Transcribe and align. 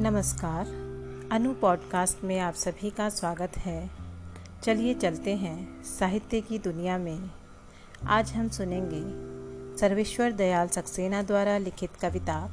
नमस्कार। 0.00 0.66
अनु 1.32 1.54
पॉडकास्ट 1.54 2.24
में 2.24 2.40
आप 2.40 2.54
सभी 2.54 2.90
का 2.90 3.08
स्वागत 3.08 3.58
है। 3.58 3.90
चलिए 4.62 4.94
चलते 4.94 5.36
हैं 5.36 5.82
साहित्य 5.84 6.40
की 6.40 6.58
दुनिया 6.58 6.98
में। 6.98 7.30
आज 8.06 8.32
हम 8.32 8.48
सुनेंगे 8.48 9.02
सर्वेश्वर 9.78 10.32
दयाल 10.32 10.68
सक्सेना 10.68 11.22
द्वारा 11.22 11.58
लिखित 11.58 11.90
कविता, 12.02 12.50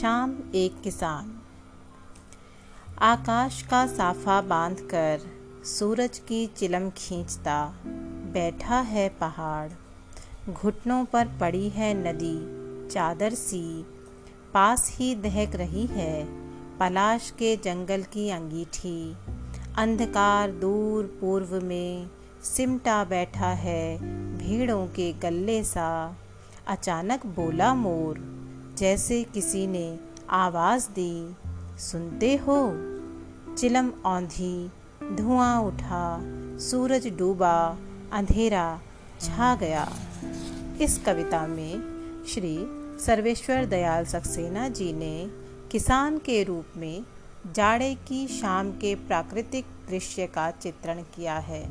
शाम 0.00 0.38
एक 0.54 0.80
किसान। 0.80 1.42
आकाश 2.98 3.62
का 3.62 3.86
साफा 3.86 4.40
बांधकर 4.40 5.20
सूरज 5.64 6.18
की 6.18 6.46
चिलम 6.46 6.90
खींचता 6.90 7.74
बैठा 8.32 8.80
है 8.80 9.08
पहाड़। 9.08 9.70
घुटनों 10.50 11.04
पर 11.04 11.26
पड़ी 11.26 11.68
है 11.68 11.94
नदी, 11.94 12.38
चादर 12.90 13.34
सी, 13.34 13.86
पास 14.54 14.90
ही 14.94 15.14
दहक 15.14 15.54
रही 15.54 15.86
है 15.86 16.47
पलाश 16.80 17.30
के 17.30 17.56
जंगल 17.56 18.02
की 18.02 18.30
अंगीठी। 18.30 19.16
अंधकार 19.78 20.50
दूर 20.50 21.18
पूर्व 21.20 21.60
में 21.64 22.10
सिमटा 22.42 23.04
बैठा 23.04 23.48
है 23.48 23.98
भीड़ों 24.38 24.86
के 24.86 25.12
गले 25.12 25.64
सा। 25.64 26.16
अचानक 26.66 27.26
बोला 27.26 27.74
मोर, 27.74 28.18
जैसे 28.78 29.22
किसी 29.24 29.66
ने 29.66 29.98
आवाज़ 30.30 30.88
दी, 30.88 31.36
सुनते 31.78 32.36
हो? 32.36 32.72
चिलम 33.54 33.92
औंधी, 34.04 34.70
धुआँ 35.16 35.62
उठा, 35.62 36.20
सूरज 36.58 37.08
डूबा, 37.08 37.78
अंधेरा 38.12 38.80
छा 39.20 39.54
गया। 39.54 39.92
इस 40.80 40.98
कविता 40.98 41.46
में 41.46 41.74
श्री 42.28 42.58
सर्वेश्वर 43.04 43.64
दयाल 43.64 44.04
सक्सेना 44.04 44.68
जी 44.68 44.92
ने 44.92 45.47
किसान 45.72 46.18
के 46.18 46.42
रूप 46.42 46.66
में 46.76 47.04
जाड़े 47.54 47.94
की 47.94 48.26
शाम 48.28 48.70
के 48.72 48.94
प्राकृतिक 48.94 49.64
दृश्य 49.88 50.26
का 50.26 50.50
चित्रण 50.50 51.02
किया 51.02 51.38
है। 51.38 51.62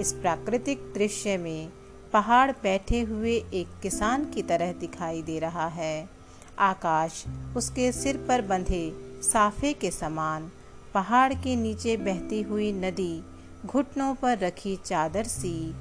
इस 0.00 0.12
प्राकृतिक 0.12 0.78
दृश्य 0.94 1.36
में 1.36 1.72
पहाड़ 2.12 2.50
बैठे 2.52 3.00
हुए 3.00 3.34
एक 3.54 3.66
किसान 3.82 4.24
की 4.24 4.42
तरह 4.42 4.72
दिखाई 4.72 5.22
दे 5.22 5.38
रहा 5.38 5.66
है। 5.66 6.08
आकाश 6.58 7.24
उसके 7.56 7.92
सिर 7.92 8.16
पर 8.28 8.42
बंधे 8.42 8.92
साफे 9.22 9.72
के 9.72 9.90
समान 9.90 10.50
पहाड़ 10.94 11.32
के 11.34 11.56
नीचे 11.56 11.96
बहती 11.96 12.42
हुई 12.42 12.72
नदी 12.72 13.24
घुटनों 13.66 14.14
पर 14.14 14.38
रखी 14.38 14.76
चादर 14.76 15.24
सी 15.24 15.74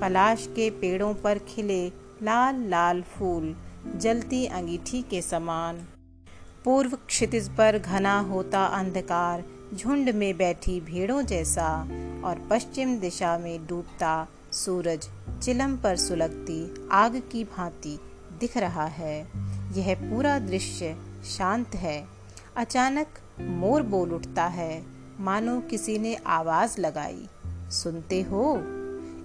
पलाश 0.00 0.46
के 0.46 0.70
पेड़ों 0.70 1.14
पर 1.14 1.38
खिले 1.38 1.86
लाल 2.22 2.64
लाल 2.68 3.02
फूल 3.02 3.54
जलती 3.96 4.46
अंगीठी 4.46 5.02
के 5.02 5.22
समान 5.22 5.86
पूर्व 6.66 6.98
क्षितिज 7.06 7.56
पर 7.56 7.78
घना 7.78 8.20
होता 8.20 8.64
अंधकार, 8.64 9.44
झुंड 9.74 10.10
में 10.10 10.36
बैठी 10.36 10.80
भेड़ों 10.80 11.22
जैसा 11.22 11.80
और 12.24 12.48
पश्चिम 12.50 12.98
दिशा 12.98 13.38
में 13.38 13.66
डूबता 13.66 14.28
सूरज 14.52 15.08
चिलम 15.42 15.76
पर 15.76 15.96
सुलगती 15.96 16.88
आग 16.92 17.22
की 17.32 17.44
भांति 17.44 17.98
दिख 18.40 18.56
रहा 18.56 18.84
है। 18.84 19.28
यह 19.72 19.94
पूरा 19.94 20.38
दृश्य 20.38 20.96
शांत 21.24 21.74
है। 21.74 22.08
अचानक 22.56 23.06
मोर 23.40 23.82
बोल 23.82 24.12
उठता 24.12 24.44
है, 24.44 24.86
मानो 25.20 25.60
किसी 25.60 25.98
ने 25.98 26.14
आवाज़ 26.14 26.80
लगाई, 26.80 27.28
सुनते 27.70 28.22
हो? 28.22 28.58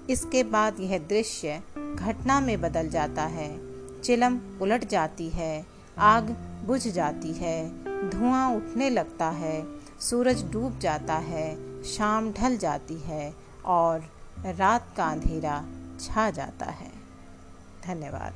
इसके 0.10 0.44
बाद 0.44 0.80
यह 0.80 0.98
दृश्य 0.98 1.62
घटना 1.96 2.40
में 2.40 2.62
बदल 2.62 2.90
जाता 2.90 3.24
है। 3.24 3.60
चिलम 4.02 4.40
उलट 4.62 4.88
जाती 4.88 5.30
है। 5.30 5.71
आग 6.02 6.30
बुझ 6.66 6.88
जाती 6.88 7.34
है, 7.34 7.70
धुआँ 8.10 8.56
उठने 8.56 8.90
लगता 8.90 9.30
है, 9.30 9.66
सूरज 10.00 10.52
डूब 10.52 10.80
जाता 10.80 11.16
है, 11.16 11.84
शाम 11.84 12.32
ढल 12.32 12.58
जाती 12.58 12.96
है 12.96 13.34
और 13.66 14.00
रात 14.46 14.94
का 14.98 15.06
अंधेरा 15.06 15.66
छा 16.00 16.30
जाता 16.30 16.66
है। 16.66 16.92
धन्यवाद। 17.86 18.34